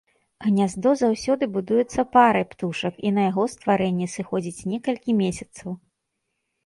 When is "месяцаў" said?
5.23-5.69